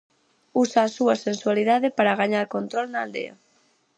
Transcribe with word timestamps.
Usa 0.63 0.79
a 0.85 0.93
súa 0.97 1.15
sensualidade 1.25 1.87
para 1.97 2.17
gañar 2.21 2.45
control 2.55 2.85
na 2.89 2.99
aldea. 3.05 3.33